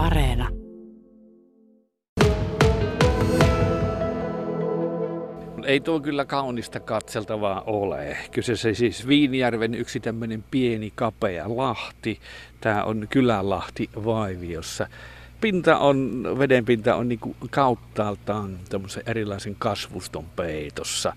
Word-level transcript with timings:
Areena. 0.00 0.48
Ei 5.64 5.80
tuo 5.80 6.00
kyllä 6.00 6.24
kaunista 6.24 6.80
katseltavaa 6.80 7.60
ole. 7.60 8.16
Kyseessä 8.30 8.74
siis 8.74 9.08
Viinijärven 9.08 9.74
yksi 9.74 10.00
tämmöinen 10.00 10.44
pieni 10.50 10.92
kapea 10.94 11.56
lahti. 11.56 12.20
Tämä 12.60 12.84
on 12.84 13.06
Kylälahti 13.10 13.90
Vaiviossa. 14.04 14.86
Pinta 15.40 15.78
on, 15.78 16.24
vedenpinta 16.38 16.96
on 16.96 17.08
niin 17.08 17.20
kauttaaltaan 17.50 18.58
tämmöisen 18.68 19.02
erilaisen 19.06 19.56
kasvuston 19.58 20.24
peitossa. 20.36 21.12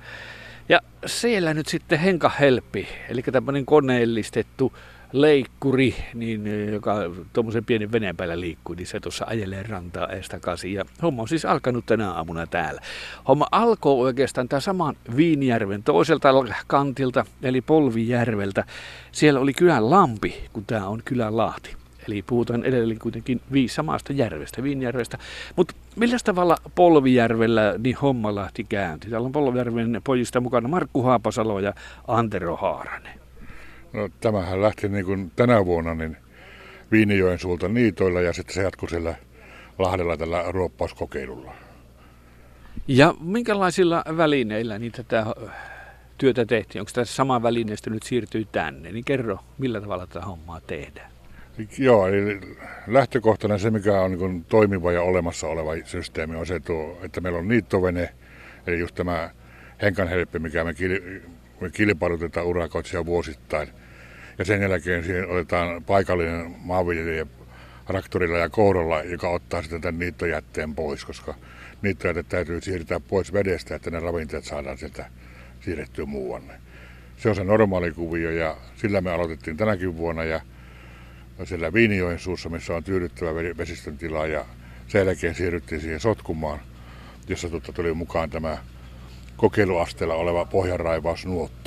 Ja 0.69 0.79
siellä 1.05 1.53
nyt 1.53 1.67
sitten 1.67 1.99
Henka 1.99 2.29
Helppi, 2.29 2.87
eli 3.09 3.21
tämmöinen 3.21 3.65
koneellistettu 3.65 4.73
leikkuri, 5.13 5.95
niin, 6.13 6.47
eh, 6.47 6.73
joka 6.73 6.95
tuommoisen 7.33 7.65
pienen 7.65 7.91
veneen 7.91 8.17
päällä 8.17 8.39
liikkuu, 8.39 8.75
niin 8.75 8.87
se 8.87 8.99
tuossa 8.99 9.25
ajelee 9.27 9.63
rantaa 9.63 10.07
ees 10.07 10.29
takaisin. 10.29 10.73
Ja 10.73 10.85
homma 11.01 11.21
on 11.21 11.27
siis 11.27 11.45
alkanut 11.45 11.85
tänä 11.85 12.11
aamuna 12.11 12.47
täällä. 12.47 12.81
Homma 13.27 13.47
alkoi 13.51 13.99
oikeastaan 13.99 14.49
tämä 14.49 14.59
saman 14.59 14.95
Viinijärven 15.15 15.83
toiselta 15.83 16.29
kantilta, 16.67 17.25
eli 17.43 17.61
Polvijärveltä. 17.61 18.63
Siellä 19.11 19.39
oli 19.39 19.53
kylän 19.53 19.89
lampi, 19.89 20.35
kun 20.53 20.65
tämä 20.65 20.87
on 20.87 21.01
kylän 21.05 21.37
lahti. 21.37 21.75
Eli 22.07 22.21
puhutaan 22.21 22.63
edelleen 22.63 22.99
kuitenkin 22.99 23.41
viisi 23.51 23.75
samasta 23.75 24.13
järvestä, 24.13 24.63
Viinjärvestä. 24.63 25.17
Mutta 25.55 25.73
millä 25.95 26.17
tavalla 26.23 26.57
Polvijärvellä 26.75 27.75
niin 27.83 27.97
homma 27.97 28.35
lähti 28.35 28.63
käynti? 28.63 29.09
Täällä 29.09 29.25
on 29.25 29.31
Polvijärven 29.31 30.01
pojista 30.03 30.41
mukana 30.41 30.67
Markku 30.67 31.01
Haapasalo 31.01 31.59
ja 31.59 31.73
Antero 32.07 32.55
Haaranen. 32.55 33.22
No, 33.93 34.09
tämähän 34.19 34.61
lähti 34.61 34.89
niin 34.89 35.05
kuin 35.05 35.31
tänä 35.35 35.65
vuonna 35.65 35.95
niin 35.95 36.17
Viinijoen 36.91 37.39
suulta 37.39 37.67
niitoilla 37.67 38.21
ja 38.21 38.33
sitten 38.33 38.53
se 38.53 38.63
jatkui 38.63 38.89
siellä 38.89 39.15
Lahdella 39.79 40.17
tällä 40.17 40.43
ruoppauskokeilulla. 40.47 41.53
Ja 42.87 43.13
minkälaisilla 43.19 44.03
välineillä 44.17 44.79
niitä 44.79 45.03
tätä 45.03 45.25
työtä 46.17 46.45
tehtiin? 46.45 46.81
Onko 46.81 46.91
tässä 46.93 47.15
sama 47.15 47.43
välineistö 47.43 47.89
nyt 47.89 48.03
siirtyy 48.03 48.45
tänne? 48.51 48.91
Niin 48.91 49.05
kerro, 49.05 49.37
millä 49.57 49.81
tavalla 49.81 50.07
tätä 50.07 50.25
hommaa 50.25 50.61
tehdään? 50.61 51.11
Joo, 51.77 52.07
eli 52.07 52.39
lähtökohtana 52.87 53.57
se, 53.57 53.71
mikä 53.71 54.01
on 54.01 54.11
niin 54.11 54.45
toimiva 54.45 54.91
ja 54.91 55.01
olemassa 55.01 55.47
oleva 55.47 55.71
systeemi, 55.85 56.35
on 56.35 56.45
se, 56.45 56.55
että 57.03 57.21
meillä 57.21 57.39
on 57.39 57.47
niittovene, 57.47 58.13
eli 58.67 58.79
just 58.79 58.95
tämä 58.95 59.29
henkanhelppi, 59.81 60.39
mikä 60.39 60.63
me, 60.63 60.73
me 61.61 61.69
kilpailutetaan 61.69 62.47
urakoitsija 62.47 63.05
vuosittain– 63.05 63.67
ja 64.37 64.45
sen 64.45 64.61
jälkeen 64.61 65.03
siihen 65.03 65.29
otetaan 65.29 65.83
paikallinen 65.83 66.55
maanviljelijä 66.59 67.25
traktorilla 67.85 68.37
ja 68.37 68.49
kouralla, 68.49 69.03
joka 69.03 69.29
ottaa 69.29 69.61
sitten 69.61 69.81
tämän 69.81 69.99
niittojätteen 69.99 70.75
pois, 70.75 71.05
koska 71.05 71.35
niittojäte 71.81 72.23
täytyy 72.23 72.61
siirtää 72.61 72.99
pois 72.99 73.33
vedestä, 73.33 73.75
että 73.75 73.91
ne 73.91 73.99
ravinteet 73.99 74.43
saadaan 74.43 74.77
sieltä 74.77 75.05
siirrettyä 75.61 76.05
muuanne. 76.05 76.53
Se 77.17 77.29
on 77.29 77.35
se 77.35 77.43
normaali 77.43 77.91
kuvio 77.91 78.31
ja 78.31 78.57
sillä 78.75 79.01
me 79.01 79.11
aloitettiin 79.11 79.57
tänäkin 79.57 79.97
vuonna 79.97 80.23
ja 80.23 80.41
siellä 81.43 81.73
Viinijoen 81.73 82.19
suussa, 82.19 82.49
missä 82.49 82.75
on 82.75 82.83
tyydyttävä 82.83 83.33
vesistön 83.57 83.97
tila 83.97 84.27
ja 84.27 84.45
sen 84.87 85.05
jälkeen 85.05 85.35
siirryttiin 85.35 85.81
siihen 85.81 85.99
sotkumaan, 85.99 86.59
jossa 87.27 87.47
tuli 87.75 87.93
mukaan 87.93 88.29
tämä 88.29 88.57
kokeiluasteella 89.37 90.15
oleva 90.15 90.45
pohjanraivausnuotta. 90.45 91.62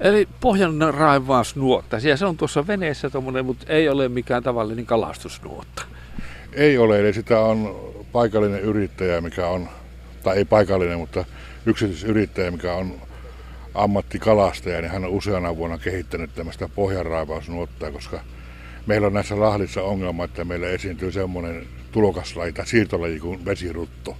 Eli 0.00 0.28
pohjan 0.40 0.94
raivausnuotta. 0.94 2.00
Siellä 2.00 2.16
se 2.16 2.26
on 2.26 2.36
tuossa 2.36 2.66
veneessä 2.66 3.10
tuommoinen, 3.10 3.46
mutta 3.46 3.66
ei 3.68 3.88
ole 3.88 4.08
mikään 4.08 4.42
tavallinen 4.42 4.86
kalastusnuotta. 4.86 5.82
Ei 6.52 6.78
ole, 6.78 7.00
eli 7.00 7.12
sitä 7.12 7.40
on 7.40 7.80
paikallinen 8.12 8.60
yrittäjä, 8.60 9.20
mikä 9.20 9.46
on, 9.46 9.68
tai 10.22 10.36
ei 10.36 10.44
paikallinen, 10.44 10.98
mutta 10.98 11.24
yksityisyrittäjä, 11.66 12.50
mikä 12.50 12.74
on 12.74 12.94
ammattikalastaja, 13.74 14.80
niin 14.80 14.90
hän 14.90 15.04
on 15.04 15.10
useana 15.10 15.56
vuonna 15.56 15.78
kehittänyt 15.78 16.34
tämmöistä 16.34 16.68
pohjanraivausnuottaa, 16.68 17.90
koska 17.90 18.20
meillä 18.86 19.06
on 19.06 19.12
näissä 19.12 19.40
lahdissa 19.40 19.82
ongelma, 19.82 20.24
että 20.24 20.44
meillä 20.44 20.68
esiintyy 20.68 21.12
semmoinen 21.12 21.66
tulokaslaji 21.92 22.52
tai 22.52 22.66
siirtolaji 22.66 23.20
kuin 23.20 23.44
vesirutto. 23.44 24.16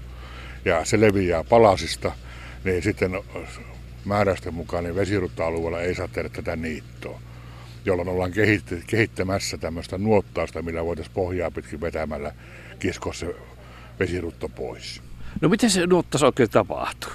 Ja 0.65 0.84
se 0.84 1.00
leviää 1.00 1.44
palasista, 1.44 2.12
niin 2.65 2.82
sitten 2.82 3.10
määräysten 4.04 4.54
mukaan 4.54 4.84
niin 4.84 4.94
vesirutta-alueella 4.94 5.81
ei 5.81 5.94
saa 5.94 6.09
tehdä 6.09 6.28
tätä 6.28 6.56
niittoa, 6.56 7.20
jolloin 7.84 8.09
ollaan 8.09 8.32
kehittämässä 8.87 9.59
tämmöistä 9.59 9.98
nuottausta, 9.98 10.62
millä 10.62 10.84
voitaisiin 10.84 11.15
pohjaa 11.15 11.50
pitkin 11.50 11.81
vetämällä 11.81 12.32
kiskoa 12.78 13.12
se 13.12 13.34
vesirutto 14.00 14.48
pois. 14.48 15.03
No 15.41 15.48
miten 15.48 15.70
se 15.70 15.87
nuottaus 15.87 16.22
oikein 16.22 16.50
tapahtuu, 16.50 17.10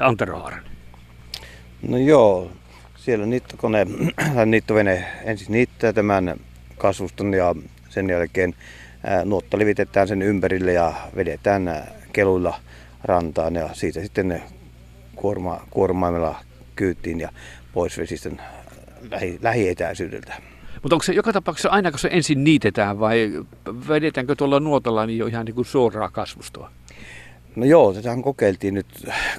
Antero 0.00 0.38
Haaren? 0.38 0.62
No 1.82 1.98
joo, 1.98 2.52
siellä 2.96 3.26
niittokone, 3.26 3.86
niittovene 4.46 5.06
ensin 5.24 5.52
niittää 5.52 5.92
tämän 5.92 6.36
kasvuston 6.78 7.34
ja 7.34 7.54
sen 7.88 8.10
jälkeen 8.10 8.54
nuotta 9.24 9.58
levitetään 9.58 10.08
sen 10.08 10.22
ympärille 10.22 10.72
ja 10.72 10.92
vedetään 11.16 11.84
keluilla 12.12 12.60
rantaan 13.04 13.54
ja 13.54 13.70
siitä 13.72 14.00
sitten 14.00 14.42
kuorma, 15.20 15.60
kuormaimella 15.70 16.36
kyyttiin 16.76 17.20
ja 17.20 17.32
pois 17.72 17.98
vesistön 17.98 18.40
lähi, 19.10 19.38
lähietäisyydeltä. 19.42 20.34
Mutta 20.82 20.94
onko 20.94 21.02
se 21.02 21.12
joka 21.12 21.32
tapauksessa 21.32 21.68
aina, 21.68 21.90
kun 21.90 21.98
se 21.98 22.08
ensin 22.12 22.44
niitetään 22.44 23.00
vai 23.00 23.44
vedetäänkö 23.88 24.34
tuolla 24.34 24.60
nuotalla 24.60 25.06
niin 25.06 25.18
jo 25.18 25.26
ihan 25.26 25.46
niin 25.46 25.54
kuin 25.54 25.64
suoraa 25.64 26.08
kasvustoa? 26.08 26.70
No 27.56 27.66
joo, 27.66 27.92
tätähän 27.92 28.22
kokeiltiin 28.22 28.74
nyt, 28.74 28.86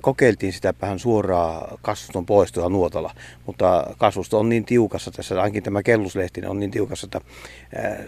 kokeiltiin 0.02 0.54
sitä 0.54 0.74
vähän 0.82 1.00
suoraa 1.00 1.78
kasvuston 1.82 2.26
poistoa 2.26 2.70
nuotalla, 2.70 3.16
mutta 3.46 3.94
kasvusto 3.98 4.40
on 4.40 4.50
niin 4.50 4.66
tiukassa 4.66 5.12
tässä, 5.12 5.42
ainakin 5.42 5.64
tämä 5.64 5.84
kelluslehti 5.84 6.46
on 6.46 6.60
niin 6.60 6.72
tiukassa, 6.72 7.08
että 7.08 7.22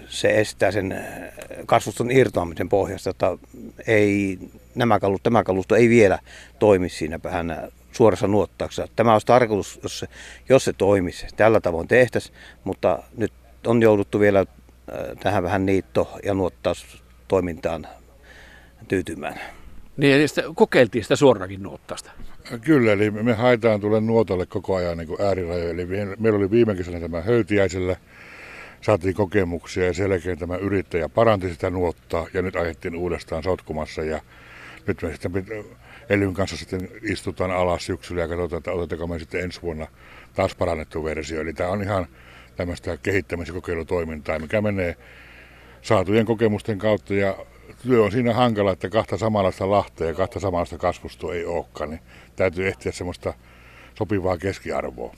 se 0.10 0.40
estää 0.40 0.72
sen 0.72 1.06
kasvuston 1.66 2.12
irtoamisen 2.12 2.70
pohjasta, 2.70 3.10
että 3.10 3.38
ei, 3.88 4.40
nämä 4.76 5.00
kalut, 5.00 5.24
tämä 5.24 5.44
kalusto 5.44 5.76
ei 5.76 5.90
vielä 5.90 6.20
toimi 6.60 6.90
siinä 6.90 7.20
vähän 7.24 7.72
suorassa 7.92 8.28
nuottauksessa. 8.28 8.88
Tämä 8.96 9.14
olisi 9.14 9.28
tarkoitus, 9.28 9.80
jos 9.84 10.00
se, 10.00 10.08
jos 10.50 10.66
se 10.66 10.74
toimisi, 10.74 11.28
tällä 11.36 11.62
tavoin 11.62 11.88
tehtäisiin, 11.88 12.36
mutta 12.64 13.04
nyt 13.18 13.34
on 13.68 13.82
jouduttu 13.82 14.20
vielä 14.20 14.46
tähän 15.20 15.44
vähän 15.44 15.66
niitto- 15.66 16.20
ja 16.24 16.34
nuottaustoimintaan 16.34 17.88
tyytymään. 18.88 19.40
Niin, 19.98 20.16
eli 20.16 20.28
sitä, 20.28 20.44
kokeiltiin 20.56 21.04
sitä 21.04 21.16
suorakin 21.16 21.64
nuottasta. 21.64 22.12
Kyllä, 22.62 22.92
eli 22.92 23.12
me 23.12 23.34
haetaan 23.34 23.82
tuolle 23.82 24.02
nuotalle 24.02 24.46
koko 24.46 24.76
ajan 24.76 24.98
niin 24.98 25.22
äärirajoja. 25.22 25.70
Eli 25.70 25.86
meillä 26.20 26.38
oli 26.38 26.52
viime 26.52 26.76
kesänä 26.76 27.00
tämä 27.00 27.22
höytiäisellä, 27.22 27.96
saatiin 28.82 29.14
kokemuksia 29.14 29.86
ja 29.86 29.94
sen 29.94 30.12
jälkeen 30.12 30.38
tämä 30.38 30.56
yrittäjä 30.56 31.10
paranti 31.10 31.50
sitä 31.50 31.70
nuottaa 31.70 32.28
ja 32.34 32.42
nyt 32.42 32.56
ajettiin 32.56 32.96
uudestaan 32.96 33.44
sotkumassa 33.44 34.04
ja 34.04 34.22
me 34.88 35.12
sitten 35.12 35.66
Elyn 36.10 36.34
kanssa 36.34 36.58
sitten 36.58 36.90
istutaan 37.02 37.52
alas 37.52 37.86
syksyllä 37.86 38.22
ja 38.22 38.28
katsotaan, 38.28 38.58
että 38.58 38.72
otetaanko 38.72 39.08
me 39.08 39.20
sitten 39.20 39.42
ensi 39.42 39.62
vuonna 39.62 39.88
taas 40.34 40.56
parannettu 40.56 41.04
versio. 41.04 41.42
Eli 41.42 41.54
tämä 41.54 41.70
on 41.70 41.82
ihan 41.82 42.08
tämmöistä 42.56 42.98
kehittämis- 42.98 43.48
ja 43.48 43.54
kokeilutoimintaa, 43.54 44.40
mikä 44.40 44.62
menee 44.62 44.96
saatujen 45.82 46.26
kokemusten 46.26 46.78
kautta 46.78 47.14
ja 47.14 47.38
työ 47.84 48.04
on 48.04 48.12
siinä 48.12 48.34
hankala, 48.34 48.72
että 48.72 48.90
kahta 48.90 49.18
samanlaista 49.18 49.72
lahtea 49.72 50.08
ja 50.08 50.14
kahta 50.14 50.40
samanlaista 50.40 50.78
kasvustoa 50.78 51.34
ei 51.34 51.46
olekaan, 51.46 51.90
niin 51.90 52.02
täytyy 52.36 52.68
ehtiä 52.68 52.92
semmoista 52.92 53.34
sopivaa 53.98 54.38
keskiarvoa. 54.38 55.16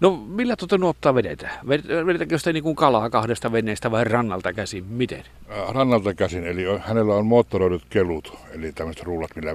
No 0.00 0.16
millä 0.16 0.56
tuota 0.56 0.78
nuottaa 0.78 1.14
vedetään? 1.14 1.66
Vedetäänkö 2.06 2.38
sitä 2.38 2.52
niin 2.52 2.62
kuin 2.62 2.76
kalaa 2.76 3.10
kahdesta 3.10 3.52
veneestä 3.52 3.90
vai 3.90 4.04
rannalta 4.04 4.52
käsin? 4.52 4.84
Miten? 4.84 5.24
Äh, 5.50 5.74
rannalta 5.74 6.14
käsin, 6.14 6.46
eli 6.46 6.64
hänellä 6.78 7.14
on 7.14 7.26
moottoroidut 7.26 7.82
kelut, 7.90 8.38
eli 8.50 8.72
tämmöiset 8.72 9.02
rullat, 9.02 9.30
millä 9.36 9.52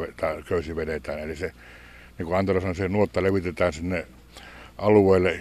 köysi 0.48 0.76
vedetään. 0.76 1.20
Eli 1.20 1.36
se, 1.36 1.52
niin 2.18 2.26
kuin 2.26 2.38
Antero 2.38 2.62
sanoi, 2.62 2.76
se 2.76 2.90
nuotta 2.90 3.24
levitetään 3.24 3.74
sinne 3.74 4.08
alueelle, 4.78 5.40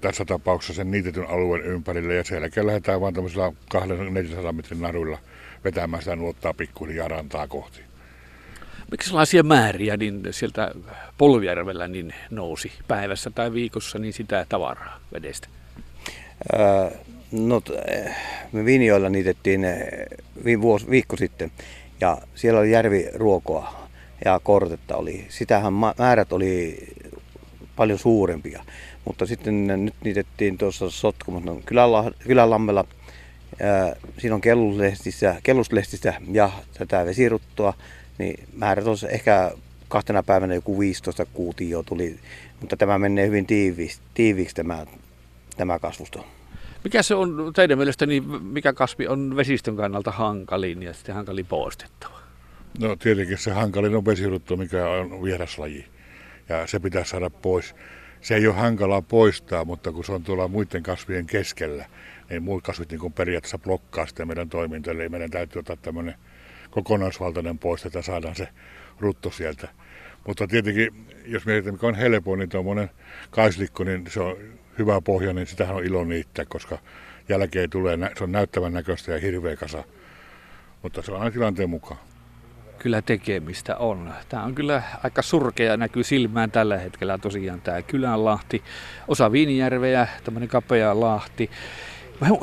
tässä 0.00 0.24
tapauksessa 0.24 0.74
sen 0.74 0.90
niitetyn 0.90 1.28
alueen 1.28 1.64
ympärille, 1.64 2.14
ja 2.14 2.24
sen 2.24 2.40
jälkeen 2.40 2.66
lähdetään 2.66 3.00
vain 3.00 3.14
tämmöisillä 3.14 3.52
200 3.70 4.52
metrin 4.52 4.80
naruilla 4.80 5.18
vetämään 5.64 6.02
sitä 6.02 6.16
nuottaa 6.16 6.54
pikkuhiljaa 6.54 7.08
rantaa 7.08 7.48
kohti. 7.48 7.87
Miksi 8.90 9.08
sellaisia 9.08 9.42
määriä 9.42 9.96
niin 9.96 10.22
sieltä 10.30 10.70
Polvijärvellä 11.18 11.88
niin 11.88 12.14
nousi 12.30 12.72
päivässä 12.88 13.30
tai 13.30 13.52
viikossa 13.52 13.98
niin 13.98 14.12
sitä 14.12 14.46
tavaraa 14.48 15.00
vedestä? 15.12 15.48
Ää, 16.52 16.90
no, 17.32 17.62
me 18.52 18.64
Vinjoilla 18.64 19.08
niitettiin 19.08 19.66
vuosi, 20.60 20.90
viikko 20.90 21.16
sitten 21.16 21.52
ja 22.00 22.18
siellä 22.34 22.60
oli 22.60 22.70
järviruokoa 22.70 23.88
ja 24.24 24.40
kortetta 24.42 24.96
oli. 24.96 25.26
Sitähän 25.28 25.72
määrät 25.98 26.32
oli 26.32 26.86
paljon 27.76 27.98
suurempia, 27.98 28.64
mutta 29.04 29.26
sitten 29.26 29.66
nyt 29.84 29.94
niitettiin 30.04 30.58
tuossa 30.58 30.90
Sotkumassa 30.90 31.52
kylälammella 32.24 32.84
siinä 34.18 34.34
on 34.34 34.40
kelluslehtistä, 34.40 35.36
kelluslehtistä 35.42 36.14
ja 36.32 36.50
tätä 36.78 37.04
vesiruttoa, 37.04 37.74
niin 38.18 38.48
määrät 38.56 38.86
on 38.86 38.96
ehkä 39.08 39.50
kahtena 39.88 40.22
päivänä 40.22 40.54
joku 40.54 40.78
15 40.78 41.26
kuutio 41.26 41.82
tuli, 41.82 42.18
mutta 42.60 42.76
tämä 42.76 42.98
menee 42.98 43.26
hyvin 43.26 43.46
tiiviiksi, 43.46 44.00
tiiviiksi 44.14 44.54
tämä, 44.54 44.86
tämä 45.56 45.78
kasvusto. 45.78 46.26
Mikä 46.84 47.02
se 47.02 47.14
on 47.14 47.52
teidän 47.54 47.78
mielestä, 47.78 48.06
niin 48.06 48.42
mikä 48.42 48.72
kasvi 48.72 49.06
on 49.06 49.36
vesistön 49.36 49.76
kannalta 49.76 50.10
hankalin 50.10 50.82
ja 50.82 50.92
sitten 50.92 51.14
hankalin 51.14 51.46
poistettava? 51.46 52.18
No 52.80 52.96
tietenkin 52.96 53.38
se 53.38 53.50
hankalin 53.50 53.96
on 53.96 54.04
vesirutto, 54.04 54.56
mikä 54.56 54.88
on 54.88 55.22
vieraslaji 55.22 55.86
ja 56.48 56.66
se 56.66 56.80
pitää 56.80 57.04
saada 57.04 57.30
pois. 57.30 57.74
Se 58.20 58.34
ei 58.34 58.46
ole 58.46 58.54
hankalaa 58.54 59.02
poistaa, 59.02 59.64
mutta 59.64 59.92
kun 59.92 60.04
se 60.04 60.12
on 60.12 60.22
tuolla 60.22 60.48
muiden 60.48 60.82
kasvien 60.82 61.26
keskellä, 61.26 61.84
niin 62.30 62.42
muut 62.42 62.64
kasvit 62.64 62.90
niin 62.90 63.12
periaatteessa 63.12 63.58
blokkaa 63.58 64.06
sitä 64.06 64.26
meidän 64.26 64.48
toimintaa. 64.48 64.94
Eli 64.94 65.08
meidän 65.08 65.30
täytyy 65.30 65.60
ottaa 65.60 65.76
tämmöinen 65.76 66.14
kokonaisvaltainen 66.70 67.58
pois, 67.58 67.86
että 67.86 68.02
saadaan 68.02 68.34
se 68.34 68.48
rutto 69.00 69.30
sieltä. 69.30 69.68
Mutta 70.26 70.46
tietenkin, 70.46 71.06
jos 71.26 71.46
mietitään, 71.46 71.74
mikä 71.74 71.86
on 71.86 71.94
helpoin, 71.94 72.38
niin 72.38 72.48
tuommoinen 72.48 72.90
kaislikko, 73.30 73.84
niin 73.84 74.04
se 74.08 74.20
on 74.20 74.36
hyvä 74.78 75.00
pohja, 75.00 75.32
niin 75.32 75.46
sitähän 75.46 75.76
on 75.76 75.84
ilo 75.84 76.04
niittää, 76.04 76.44
koska 76.44 76.78
jälkeen 77.28 77.70
tulee, 77.70 77.98
se 78.18 78.24
on 78.24 78.32
näyttävän 78.32 78.72
näköistä 78.72 79.12
ja 79.12 79.18
hirveä 79.18 79.56
kasa. 79.56 79.84
Mutta 80.82 81.02
se 81.02 81.12
on 81.12 81.18
aina 81.18 81.30
tilanteen 81.30 81.70
mukaan 81.70 82.00
kyllä 82.78 83.02
tekemistä 83.02 83.76
on. 83.76 84.12
Tämä 84.28 84.44
on 84.44 84.54
kyllä 84.54 84.82
aika 85.04 85.22
surkea, 85.22 85.76
näkyy 85.76 86.04
silmään 86.04 86.50
tällä 86.50 86.78
hetkellä 86.78 87.18
tosiaan 87.18 87.60
tämä 87.60 87.82
Kylänlahti, 87.82 88.62
osa 89.08 89.32
Viinijärveä, 89.32 90.08
tämmöinen 90.24 90.48
kapea 90.48 91.00
lahti. 91.00 91.50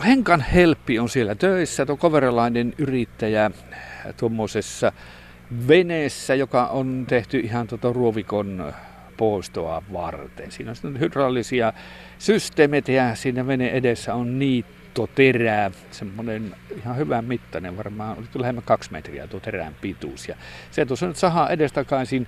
Henkan 0.06 0.42
Helppi 0.42 1.00
on 1.00 1.10
siellä 1.10 1.36
töissä, 1.36 1.86
tuo 1.86 1.98
koverelainen 1.98 2.74
yrittäjä 2.78 3.52
tuommoisessa 4.18 4.92
veneessä, 5.68 6.36
joka 6.36 6.68
on 6.68 7.06
tehty 7.10 7.40
ihan 7.40 7.68
tuota 7.68 7.94
ruovikon 7.94 8.74
poistoa 9.18 9.84
varten. 9.94 10.52
Siinä 10.52 10.74
on 10.84 11.00
hydraulisia 11.00 11.74
systeemejä 12.18 13.16
siinä 13.16 13.48
vene 13.48 13.70
edessä 13.70 14.14
on 14.14 14.40
niitä 14.40 14.76
terää, 15.16 15.72
semmoinen 15.92 16.56
ihan 16.78 16.98
hyvän 16.98 17.26
mittainen, 17.26 17.78
varmaan 17.78 18.18
oli 18.18 18.28
lähemmä 18.36 18.62
kaksi 18.62 18.92
metriä 18.92 19.28
tuo 19.28 19.40
terän 19.40 19.76
pituus. 19.82 20.28
Ja 20.28 20.36
se 20.72 20.86
tuossa 20.86 21.08
nyt 21.08 21.18
sahaa 21.18 21.50
edestakaisin 21.50 22.28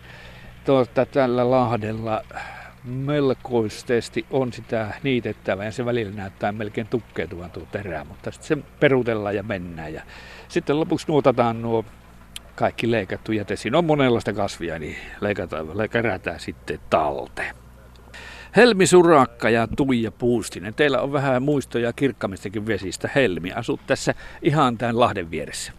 tuota, 0.66 1.06
tällä 1.06 1.52
lahdella 1.52 2.24
melkoisesti 2.88 4.26
on 4.32 4.54
sitä 4.54 4.94
niitettävää 5.04 5.66
ja 5.66 5.72
se 5.72 5.86
välillä 5.86 6.16
näyttää 6.16 6.52
melkein 6.52 6.88
tukkeutuvan 6.88 7.52
tuo 7.52 7.64
terä, 7.72 8.04
mutta 8.04 8.32
sitten 8.32 8.48
se 8.48 8.64
perutellaan 8.80 9.36
ja 9.36 9.44
mennään. 9.44 9.94
Ja 9.94 10.02
sitten 10.48 10.80
lopuksi 10.80 11.08
nuotataan 11.08 11.62
nuo 11.62 11.86
kaikki 12.56 12.92
leikattu 12.92 13.32
jäte. 13.32 13.56
Siinä 13.56 13.78
on 13.78 13.86
monenlaista 13.86 14.34
kasvia, 14.34 14.80
niin 14.80 14.96
leikataan, 15.22 15.68
kerätään 15.92 16.40
sitten 16.40 16.80
talteen. 16.90 17.56
Helmi 18.56 18.88
Surakka 18.88 19.50
ja 19.50 19.68
Tuija 19.68 20.12
Puustinen. 20.12 20.74
Teillä 20.74 21.02
on 21.02 21.12
vähän 21.12 21.44
muistoja 21.44 21.94
kirkkamistakin 21.94 22.68
vesistä. 22.68 23.10
Helmi, 23.16 23.52
asut 23.52 23.80
tässä 23.88 24.14
ihan 24.42 24.78
tämän 24.78 25.00
Lahden 25.00 25.32
vieressä. 25.32 25.72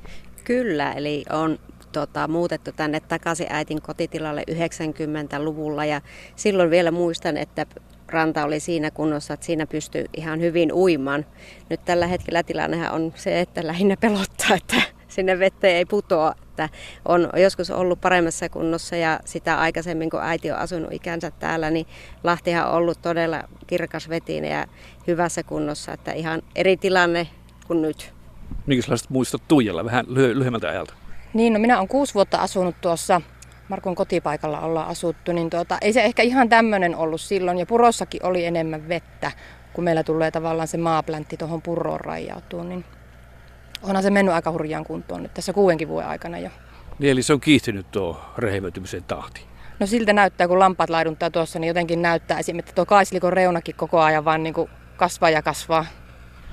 Kyllä, 0.44 0.92
eli 0.92 1.24
on 1.30 1.58
tota, 1.92 2.28
muutettu 2.28 2.72
tänne 2.72 3.00
takaisin 3.00 3.46
äitin 3.50 3.82
kotitilalle 3.82 4.44
90-luvulla 4.50 5.84
ja 5.84 6.00
silloin 6.36 6.70
vielä 6.70 6.90
muistan, 6.90 7.36
että 7.36 7.66
ranta 8.08 8.44
oli 8.44 8.60
siinä 8.60 8.90
kunnossa, 8.90 9.34
että 9.34 9.46
siinä 9.46 9.66
pystyy 9.66 10.04
ihan 10.16 10.40
hyvin 10.40 10.72
uimaan. 10.72 11.26
Nyt 11.70 11.84
tällä 11.84 12.06
hetkellä 12.06 12.42
tilannehan 12.42 12.92
on 12.92 13.12
se, 13.16 13.40
että 13.40 13.66
lähinnä 13.66 13.96
pelottaa, 14.00 14.56
että 14.56 14.82
sinne 15.08 15.38
vetteen 15.38 15.76
ei 15.76 15.84
putoa. 15.84 16.34
Että 16.42 16.68
on 17.04 17.30
joskus 17.36 17.70
ollut 17.70 18.00
paremmassa 18.00 18.48
kunnossa 18.48 18.96
ja 18.96 19.20
sitä 19.24 19.58
aikaisemmin, 19.58 20.10
kun 20.10 20.20
äiti 20.22 20.50
on 20.50 20.58
asunut 20.58 20.92
ikänsä 20.92 21.30
täällä, 21.30 21.70
niin 21.70 21.86
Lahtihan 22.24 22.68
on 22.68 22.74
ollut 22.74 23.02
todella 23.02 23.42
kirkas 23.66 24.08
vetinen 24.08 24.50
ja 24.50 24.66
hyvässä 25.06 25.42
kunnossa. 25.42 25.92
Että 25.92 26.12
ihan 26.12 26.42
eri 26.54 26.76
tilanne 26.76 27.28
kuin 27.66 27.82
nyt. 27.82 28.12
Minkälaiset 28.66 29.10
muistot 29.10 29.42
Tuijalla 29.48 29.84
vähän 29.84 30.06
lyhy- 30.06 30.38
lyhyemmältä 30.38 30.68
ajalta? 30.68 30.94
Niin, 31.34 31.52
no 31.52 31.58
minä 31.58 31.76
olen 31.78 31.88
kuusi 31.88 32.14
vuotta 32.14 32.38
asunut 32.38 32.76
tuossa 32.80 33.20
Markon 33.68 33.94
kotipaikalla 33.94 34.60
ollaan 34.60 34.88
asuttu, 34.88 35.32
niin 35.32 35.50
tuota, 35.50 35.78
ei 35.80 35.92
se 35.92 36.02
ehkä 36.02 36.22
ihan 36.22 36.48
tämmöinen 36.48 36.96
ollut 36.96 37.20
silloin. 37.20 37.58
Ja 37.58 37.66
purossakin 37.66 38.26
oli 38.26 38.44
enemmän 38.44 38.88
vettä, 38.88 39.32
kun 39.72 39.84
meillä 39.84 40.02
tulee 40.02 40.30
tavallaan 40.30 40.68
se 40.68 40.76
maapläntti 40.78 41.36
tuohon 41.36 41.62
purroon 41.62 42.00
rajautuu. 42.00 42.62
Niin 42.62 42.84
onhan 43.82 44.02
se 44.02 44.10
mennyt 44.10 44.34
aika 44.34 44.52
hurjaan 44.52 44.84
kuntoon 44.84 45.22
nyt 45.22 45.34
tässä 45.34 45.52
kuudenkin 45.52 45.88
vuoden 45.88 46.08
aikana 46.08 46.38
jo. 46.38 46.50
Niin, 46.98 47.12
eli 47.12 47.22
se 47.22 47.32
on 47.32 47.40
kiihtynyt 47.40 47.90
tuo 47.90 48.20
rehevöitymisen 48.38 49.04
tahti. 49.04 49.46
No 49.80 49.86
siltä 49.86 50.12
näyttää, 50.12 50.48
kun 50.48 50.58
lampaat 50.58 50.90
laiduntaa 50.90 51.30
tuossa, 51.30 51.58
niin 51.58 51.68
jotenkin 51.68 52.02
näyttää 52.02 52.38
esimerkiksi, 52.38 52.70
että 52.70 52.74
tuo 52.74 52.86
kaislikon 52.86 53.32
reunakin 53.32 53.74
koko 53.74 54.00
ajan 54.00 54.24
vaan 54.24 54.42
niin 54.42 54.54
kuin 54.54 54.70
kasvaa 54.96 55.30
ja 55.30 55.42
kasvaa. 55.42 55.86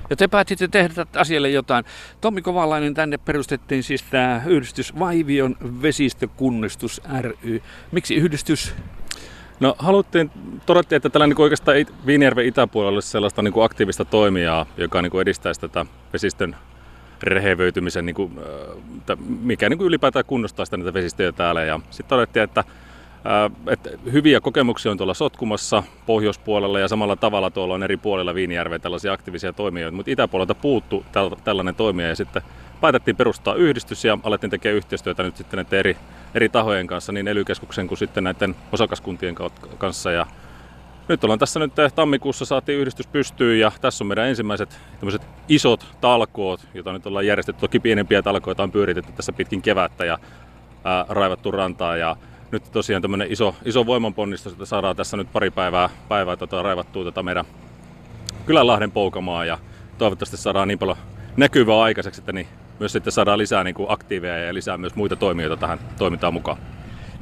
Ja 0.09 0.15
te 0.15 0.27
päätitte 0.27 0.67
tehdä 0.67 1.05
asialle 1.15 1.49
jotain. 1.49 1.85
Tommi 2.21 2.41
Kovalainen, 2.41 2.93
tänne 2.93 3.17
perustettiin 3.17 3.83
siis 3.83 4.03
tämä 4.03 4.41
yhdistys 4.45 4.99
Vaivion 4.99 5.55
vesistökunnistus 5.81 7.01
ry. 7.21 7.61
Miksi 7.91 8.15
yhdistys? 8.15 8.75
No 9.59 9.75
haluttiin, 9.79 10.31
todettiin, 10.65 10.97
että 10.97 11.09
tällä 11.09 11.27
niin 11.27 11.41
oikeastaan 11.41 11.77
Viinijärven 12.05 12.45
itäpuolella 12.45 12.95
olisi 12.95 13.09
sellaista 13.09 13.41
niin 13.41 13.53
kuin 13.53 13.65
aktiivista 13.65 14.05
toimijaa, 14.05 14.65
joka 14.77 15.01
niin 15.01 15.21
edistäisi 15.21 15.61
tätä 15.61 15.85
vesistön 16.13 16.55
rehevöitymisen, 17.23 18.05
niin 18.05 18.15
kuin, 18.15 18.39
mikä 19.41 19.69
niin 19.69 19.81
ylipäätään 19.81 20.25
kunnostaa 20.25 20.65
sitä 20.65 20.77
niitä 20.77 20.93
vesistöjä 20.93 21.31
täällä. 21.31 21.63
Ja 21.63 21.79
sitten 21.89 22.09
todettiin, 22.09 22.43
että, 22.43 22.63
että 23.69 23.89
hyviä 24.12 24.42
kokemuksia 24.42 24.92
on 24.92 24.98
tuolla 24.98 25.13
Sotkumassa 25.13 25.83
pohjoispuolella 26.06 26.80
ja 26.80 26.88
samalla 26.88 27.16
tavalla 27.16 27.50
tuolla 27.50 27.74
on 27.74 27.83
eri 27.83 27.98
puolilla 27.98 28.36
Viinijärveä 28.36 28.80
tällaisia 28.80 29.13
aktiivisia 29.13 29.54
toimijoita, 29.54 29.95
mutta 29.95 30.12
itäpuolelta 30.12 30.56
puuttu 30.56 31.06
tällainen 31.44 31.75
toimija 31.75 32.10
ja 32.10 32.16
sitten 32.16 32.42
päätettiin 32.81 33.18
perustaa 33.18 33.56
yhdistys 33.56 34.06
ja 34.06 34.18
alettiin 34.24 34.51
tekemään 34.51 34.77
yhteistyötä 34.77 35.24
nyt 35.24 35.38
sitten 35.38 35.57
näiden 35.57 35.80
eri, 35.80 35.98
eri 36.36 36.50
tahojen 36.50 36.88
kanssa, 36.88 37.12
niin 37.12 37.27
ely 37.27 37.44
kuin 37.88 37.98
sitten 37.98 38.24
näiden 38.24 38.56
osakaskuntien 38.72 39.36
kanssa 39.77 40.12
ja 40.12 40.25
nyt 41.07 41.24
ollaan 41.24 41.39
tässä 41.39 41.60
nyt 41.60 41.80
eh, 41.80 41.94
tammikuussa 41.94 42.45
saatiin 42.45 42.80
yhdistys 42.80 43.07
pystyyn 43.07 43.60
ja 43.60 43.72
tässä 43.81 44.04
on 44.04 44.07
meidän 44.07 44.27
ensimmäiset 44.27 44.77
isot 45.50 45.86
talkoot, 46.01 46.68
joita 46.74 46.94
nyt 46.94 47.07
ollaan 47.07 47.27
järjestetty. 47.27 47.62
Toki 47.62 47.80
pienempiä 47.80 48.22
talkoita 48.22 48.63
on 48.63 48.72
pyöritetty 48.72 49.12
tässä 49.12 49.34
pitkin 49.34 49.62
kevättä 49.62 50.05
ja 50.05 50.20
ää, 50.84 51.05
raivattu 51.10 51.51
rantaa 51.51 51.98
ja 51.98 52.15
nyt 52.51 52.71
tosiaan 52.71 53.01
tämmöinen 53.01 53.31
iso, 53.31 53.55
iso 53.65 53.85
voimanponnistus, 53.85 54.53
että 54.53 54.65
saadaan 54.65 54.95
tässä 54.95 55.17
nyt 55.17 55.31
pari 55.33 55.51
päivää, 55.51 55.89
päivää 56.07 56.35
tota, 56.35 56.61
raivattua 56.61 57.03
tätä 57.03 57.23
meidän 57.23 57.45
Kylänlahden 58.45 58.91
poukamaa 58.91 59.45
ja 59.45 59.57
toivottavasti 59.97 60.37
saadaan 60.37 60.67
niin 60.67 60.79
paljon 60.79 60.97
näkyvää 61.37 61.81
aikaiseksi, 61.81 62.21
että 62.21 62.33
niin 62.33 62.47
myös 62.79 62.91
sitten 62.91 63.13
saadaan 63.13 63.39
lisää 63.39 63.63
niin 63.63 63.75
kuin 63.75 63.91
aktiiveja 63.91 64.37
ja 64.37 64.53
lisää 64.53 64.77
myös 64.77 64.95
muita 64.95 65.15
toimijoita 65.15 65.57
tähän 65.57 65.79
toimintaan 65.97 66.33
mukaan. 66.33 66.57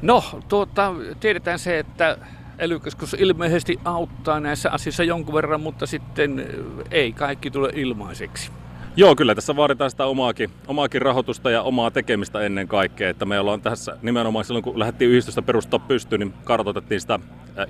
No, 0.01 0.23
tuota, 0.47 0.93
tiedetään 1.19 1.59
se, 1.59 1.79
että 1.79 2.17
ely 2.59 2.79
ilmeisesti 3.17 3.79
auttaa 3.85 4.39
näissä 4.39 4.71
asioissa 4.71 5.03
jonkun 5.03 5.33
verran, 5.33 5.61
mutta 5.61 5.85
sitten 5.85 6.47
ei 6.91 7.13
kaikki 7.13 7.51
tule 7.51 7.69
ilmaiseksi. 7.73 8.51
Joo, 8.95 9.15
kyllä 9.15 9.35
tässä 9.35 9.55
vaaditaan 9.55 9.91
sitä 9.91 10.05
omaakin, 10.05 10.49
omaakin 10.67 11.01
rahoitusta 11.01 11.51
ja 11.51 11.61
omaa 11.61 11.91
tekemistä 11.91 12.41
ennen 12.41 12.67
kaikkea. 12.67 13.09
Että 13.09 13.25
meillä 13.25 13.51
on 13.51 13.61
tässä 13.61 13.97
nimenomaan 14.01 14.45
silloin, 14.45 14.63
kun 14.63 14.79
lähdettiin 14.79 15.11
yhdistystä 15.11 15.41
perustaa 15.41 15.79
pystyyn, 15.79 16.19
niin 16.19 16.33
kartoitettiin 16.43 17.01
sitä 17.01 17.19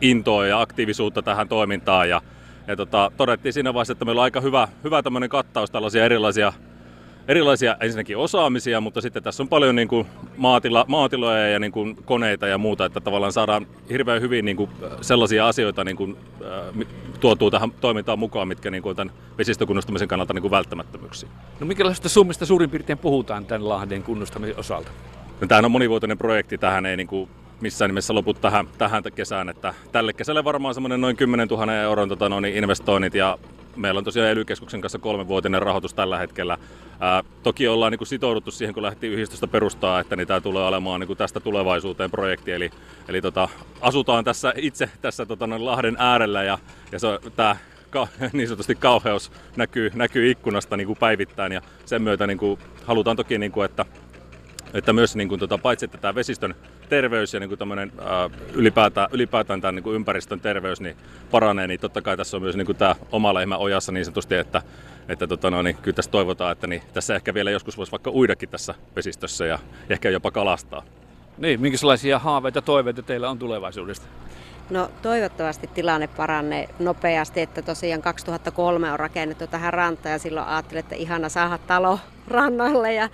intoa 0.02 0.46
ja 0.46 0.62
aktiivisuutta 0.62 1.22
tähän 1.22 1.48
toimintaan. 1.48 2.10
Ja, 2.10 2.22
ja 2.68 2.76
tota, 2.76 3.12
todettiin 3.18 3.54
siinä 3.54 3.74
vaiheessa, 3.74 3.92
että 3.92 4.06
meillä 4.06 4.20
on 4.20 4.24
aika 4.24 4.42
hyvä, 4.42 4.68
hyvä 4.84 5.04
tämmöinen 5.04 5.30
kattaus 5.30 5.72
tällaisia 5.72 6.06
erilaisia 6.06 6.54
erilaisia 7.28 7.78
ensinnäkin 7.80 8.18
osaamisia, 8.18 8.82
mutta 8.82 9.02
sitten 9.02 9.24
tässä 9.24 9.44
on 9.44 9.50
paljon 9.50 9.76
niin 9.76 9.88
kuin 9.88 10.08
maatila, 10.38 10.86
maatiloja 10.88 11.48
ja 11.48 11.60
niin 11.60 11.72
kuin 11.72 11.96
koneita 12.06 12.48
ja 12.48 12.58
muuta, 12.58 12.86
että 12.86 13.02
tavallaan 13.02 13.34
saadaan 13.34 13.68
hirveän 13.90 14.22
hyvin 14.22 14.46
niin 14.46 14.58
kuin 14.58 14.70
sellaisia 15.02 15.48
asioita 15.48 15.84
niin 15.84 15.98
kuin, 15.98 16.18
äh, 16.42 16.88
tuotuu 17.20 17.52
tähän 17.52 17.72
toimintaan 17.72 18.20
mukaan, 18.20 18.48
mitkä 18.48 18.72
niin 18.72 18.84
kuin 18.84 18.96
tämän 18.96 19.14
vesistökunnostamisen 19.38 20.08
kannalta 20.08 20.34
niin 20.34 20.42
kuin 20.42 20.52
välttämättömyyksiä. 20.52 21.30
No 21.60 21.66
minkälaisista 21.66 22.10
summista 22.10 22.46
suurin 22.46 22.70
piirtein 22.70 22.98
puhutaan 22.98 23.46
tämän 23.46 23.70
Lahden 23.70 24.04
kunnostamisen 24.04 24.60
osalta? 24.60 24.92
No, 25.42 25.48
tämähän 25.48 25.66
on 25.66 25.72
monivuotinen 25.72 26.18
projekti, 26.18 26.58
tähän 26.58 26.86
ei 26.86 26.98
niin 26.98 27.08
kuin 27.08 27.30
missään 27.62 27.90
nimessä 27.90 28.14
lopu 28.14 28.34
tähän, 28.34 28.68
tähän 28.78 29.04
kesään. 29.16 29.50
Että 29.50 29.74
tälle 29.92 30.14
kesälle 30.14 30.44
varmaan 30.44 30.74
semmoinen 30.74 31.02
noin 31.02 31.16
10 31.16 31.48
000 31.48 31.74
euron 31.74 32.10
tota, 32.10 32.30
no, 32.30 32.40
niin 32.40 32.56
investoinnit 32.56 33.16
ja 33.16 33.38
meillä 33.76 33.98
on 33.98 34.04
tosiaan 34.04 34.30
ely 34.30 34.46
kanssa 34.82 35.00
kolmenvuotinen 35.00 35.62
rahoitus 35.62 35.94
tällä 35.94 36.18
hetkellä. 36.18 36.58
Ää, 37.00 37.24
toki 37.44 37.68
ollaan 37.68 37.92
niin 37.92 37.98
kuin 37.98 38.08
sitouduttu 38.08 38.52
siihen, 38.52 38.74
kun 38.74 38.84
lähti 38.84 39.08
yhdistystä 39.08 39.48
perustaa, 39.48 40.00
että 40.00 40.16
niin 40.16 40.28
tämä 40.28 40.42
tulee 40.42 40.66
olemaan 40.66 41.00
niin 41.00 41.08
kuin 41.08 41.18
tästä 41.18 41.40
tulevaisuuteen 41.40 42.12
projekti. 42.12 42.52
Eli, 42.52 42.72
eli 43.08 43.22
tota, 43.22 43.50
asutaan 43.82 44.24
tässä 44.24 44.54
itse 44.56 44.90
tässä 45.02 45.26
tota, 45.26 45.50
Lahden 45.58 45.96
äärellä 46.00 46.44
ja, 46.44 46.58
ja 46.92 47.00
se, 47.00 47.08
tämä 47.36 47.56
ka, 47.90 48.08
niin 48.34 48.48
sanotusti 48.48 48.76
kauheus 48.76 49.32
näkyy, 49.56 49.92
näkyy 49.96 50.32
ikkunasta 50.32 50.78
niin 50.78 50.88
kuin 50.88 51.00
päivittäin 51.00 51.52
ja 51.52 51.62
sen 51.86 52.02
myötä 52.02 52.28
niin 52.28 52.38
kuin, 52.38 52.60
halutaan 52.86 53.18
toki, 53.18 53.38
niin 53.38 53.52
kuin, 53.52 53.66
että, 53.66 53.86
että 54.74 54.94
myös 54.94 55.16
niin 55.16 55.30
kuin, 55.30 55.40
tota, 55.40 55.58
paitsi 55.58 55.86
että 55.86 55.98
tämä 55.98 56.16
vesistön 56.16 56.56
terveys 56.90 57.34
ja 57.34 57.40
niin 57.40 57.50
kuin 57.50 57.60
tämmöinen, 57.60 57.92
ää, 58.00 58.30
ylipäätään, 58.54 59.08
ylipäätään 59.12 59.62
tämän 59.62 59.76
niin 59.76 59.84
kuin 59.84 59.96
ympäristön 59.96 60.40
terveys 60.40 60.82
niin 60.82 60.98
paranee, 61.32 61.68
niin 61.68 61.80
totta 61.80 62.02
kai 62.02 62.18
tässä 62.18 62.38
on 62.38 62.44
myös 62.44 62.56
niin 62.56 62.66
kuin 62.66 62.78
tämä 62.78 62.96
oma 63.12 63.34
lehmä 63.34 63.58
ojassa 63.58 63.92
niin 63.92 64.06
sanotusti, 64.06 64.36
että, 64.36 64.62
että 65.10 65.28
tota, 65.28 65.50
no, 65.50 65.62
niin, 65.62 65.76
kyllä 65.76 65.96
tässä 65.96 66.12
toivotaan, 66.12 66.52
että 66.52 66.68
niin, 66.68 66.82
tässä 66.94 67.16
ehkä 67.16 67.34
vielä 67.34 67.52
joskus 67.52 67.78
voisi 67.78 67.92
vaikka 67.92 68.12
uidakin 68.12 68.50
tässä 68.50 68.76
vesistössä 68.96 69.46
ja 69.46 69.60
ehkä 69.90 70.10
jopa 70.10 70.32
kalastaa. 70.32 70.84
Niin, 71.38 71.62
minkälaisia 71.62 72.20
haaveita 72.20 72.62
toiveita 72.62 73.02
teillä 73.02 73.30
on 73.30 73.40
tulevaisuudesta? 73.40 74.08
No 74.70 74.92
toivottavasti 75.02 75.68
tilanne 75.68 76.08
paranee 76.08 76.70
nopeasti, 76.80 77.42
että 77.42 77.62
tosiaan 77.62 78.02
2003 78.02 78.92
on 78.92 79.00
rakennettu 79.00 79.48
tähän 79.48 79.74
rantaan 79.74 80.14
ja 80.14 80.20
silloin 80.20 80.48
ajattelin, 80.48 80.80
että 80.80 80.96
ihana 80.96 81.30
saada 81.30 81.58
talo 81.58 82.00
rannalle 82.28 82.94
ja 82.94 83.10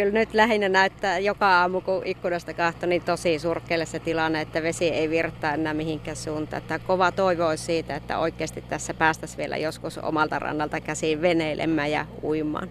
kyllä 0.00 0.12
nyt 0.12 0.34
lähinnä 0.34 0.68
näyttää 0.68 1.18
joka 1.18 1.60
aamu, 1.60 1.80
kun 1.80 2.02
ikkunasta 2.04 2.54
kahto, 2.54 2.86
niin 2.86 3.02
tosi 3.02 3.38
surkeelle 3.38 3.86
se 3.86 3.98
tilanne, 3.98 4.40
että 4.40 4.62
vesi 4.62 4.88
ei 4.88 5.10
virtaa 5.10 5.54
enää 5.54 5.74
mihinkään 5.74 6.16
suuntaan. 6.16 6.62
Että 6.62 6.78
kova 6.78 7.12
toivo 7.12 7.46
olisi 7.46 7.64
siitä, 7.64 7.96
että 7.96 8.18
oikeasti 8.18 8.60
tässä 8.68 8.94
päästäisiin 8.94 9.38
vielä 9.38 9.56
joskus 9.56 9.98
omalta 9.98 10.38
rannalta 10.38 10.80
käsiin 10.80 11.22
veneilemään 11.22 11.90
ja 11.90 12.06
uimaan. 12.22 12.70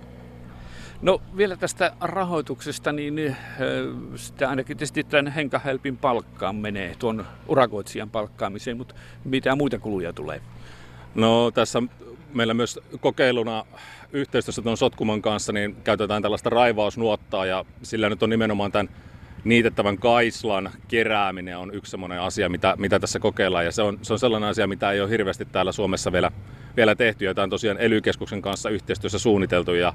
No 1.02 1.22
vielä 1.38 1.58
tästä 1.58 1.94
rahoituksesta, 2.02 2.92
niin 2.92 3.36
sitä 4.16 4.50
ainakin 4.50 4.78
tietysti 4.78 5.04
tämän 5.04 5.28
Henkahelpin 5.28 5.98
palkkaan 5.98 6.56
menee, 6.56 6.96
tuon 7.00 7.26
urakoitsijan 7.48 8.10
palkkaamiseen, 8.10 8.78
mutta 8.78 8.96
mitä 9.24 9.56
muita 9.56 9.80
kuluja 9.80 10.14
tulee? 10.14 10.42
No 11.16 11.52
tässä 11.52 11.84
meillä 12.34 12.54
myös 12.54 12.80
kokeiluna 13.00 13.66
yhteistyössä 14.12 14.62
tuon 14.62 14.78
Sotkuman 14.78 15.22
kanssa 15.22 15.54
niin 15.54 15.76
käytetään 15.84 16.22
tällaista 16.22 16.50
raivausnuottaa 16.50 17.46
ja 17.46 17.66
sillä 17.84 18.10
nyt 18.10 18.24
on 18.24 18.30
nimenomaan 18.30 18.72
tämän 18.72 18.90
niitettävän 19.44 19.98
kaislan 19.98 20.72
kerääminen 20.88 21.58
on 21.58 21.74
yksi 21.74 21.92
sellainen 21.92 22.22
asia, 22.22 22.50
mitä, 22.50 22.76
mitä 22.78 23.00
tässä 23.00 23.20
kokeillaan. 23.20 23.66
Ja 23.66 23.72
se 23.72 23.82
on, 23.82 24.00
se 24.02 24.14
on 24.14 24.20
sellainen 24.20 24.50
asia, 24.50 24.68
mitä 24.68 24.92
ei 24.92 25.02
ole 25.02 25.10
hirveästi 25.10 25.46
täällä 25.46 25.72
Suomessa 25.72 26.12
vielä, 26.12 26.32
vielä 26.78 26.96
tehty. 26.96 27.26
Ja 27.26 27.34
tämä 27.34 27.44
on 27.44 27.50
tosiaan 27.50 27.78
ely 27.80 28.02
kanssa 28.42 28.70
yhteistyössä 28.70 29.20
suunniteltu. 29.20 29.74
Ja 29.74 29.94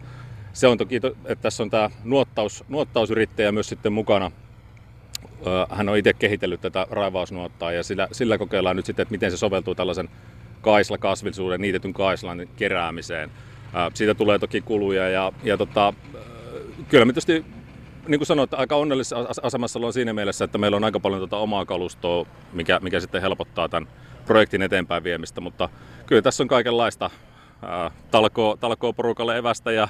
se 0.52 0.66
on 0.66 0.78
toki, 0.78 0.96
että 0.96 1.42
tässä 1.42 1.62
on 1.62 1.70
tämä 1.70 1.90
nuottaus, 2.04 2.64
nuottausyrittäjä 2.68 3.52
myös 3.52 3.68
sitten 3.68 3.92
mukana. 3.92 4.30
Hän 5.70 5.88
on 5.88 5.96
itse 5.96 6.12
kehitellyt 6.12 6.60
tätä 6.60 6.86
raivausnuottaa 6.90 7.72
ja 7.72 7.82
sillä, 7.82 8.08
sillä 8.12 8.38
kokeillaan 8.38 8.76
nyt 8.76 8.86
sitten, 8.86 9.02
että 9.02 9.12
miten 9.12 9.30
se 9.30 9.36
soveltuu 9.36 9.74
tällaisen 9.74 10.08
kaislakasvillisuuden, 10.64 11.60
niitetyn 11.60 11.92
kaislan 11.92 12.48
keräämiseen. 12.56 13.30
Siitä 13.94 14.14
tulee 14.14 14.38
toki 14.38 14.60
kuluja 14.60 15.08
ja, 15.08 15.32
ja 15.42 15.56
tota, 15.56 15.94
kyllä 16.88 17.04
me 17.04 17.12
tietysti 17.12 17.44
niin 18.08 18.18
kuin 18.18 18.26
sanoit, 18.26 18.54
aika 18.54 18.76
onnellisessa 18.76 19.26
asemassa 19.42 19.78
ollaan 19.78 19.92
siinä 19.92 20.12
mielessä, 20.12 20.44
että 20.44 20.58
meillä 20.58 20.76
on 20.76 20.84
aika 20.84 21.00
paljon 21.00 21.20
tuota 21.20 21.36
omaa 21.36 21.64
kalustoa, 21.64 22.26
mikä, 22.52 22.80
mikä 22.82 23.00
sitten 23.00 23.22
helpottaa 23.22 23.68
tämän 23.68 23.88
projektin 24.26 24.62
eteenpäin 24.62 25.04
viemistä, 25.04 25.40
mutta 25.40 25.68
kyllä 26.06 26.22
tässä 26.22 26.42
on 26.42 26.48
kaikenlaista 26.48 27.10
talkoo, 28.10 28.56
talkoo 28.56 28.92
porukalle 28.92 29.38
evästä 29.38 29.72
ja, 29.72 29.88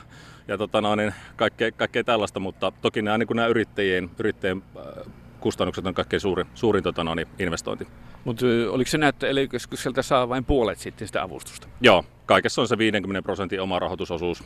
ja 0.49 0.59
tota 0.59 0.81
no, 0.81 0.95
niin 0.95 1.15
kaikkea, 1.37 1.73
kaikkea, 1.73 2.05
tällaista, 2.05 2.41
mutta 2.41 2.73
toki 2.83 3.03
nämä, 3.03 3.19
niin 3.19 3.29
nämä 3.35 3.49
yrittäjien, 3.49 4.11
yrittäjien 4.19 4.63
kustannukset 5.45 5.87
on 5.87 5.95
kaikkein 5.95 6.21
suurin, 6.21 6.47
suurin 6.55 6.83
tota 6.83 7.05
no, 7.05 7.15
niin 7.15 7.29
investointi. 7.39 7.87
Mutta 8.25 8.47
oliko 8.71 8.91
se 8.91 8.99
näyttää, 8.99 9.31
että 9.31 9.41
ely 9.41 9.49
saa 10.01 10.29
vain 10.29 10.45
puolet 10.45 10.79
sitten 10.79 11.07
sitä 11.07 11.23
avustusta? 11.23 11.69
Joo, 11.81 12.05
kaikessa 12.27 12.61
on 12.61 12.69
se 12.69 12.79
50 12.79 13.23
prosentin 13.23 13.61
oma 13.61 13.79
rahoitusosuus 13.79 14.45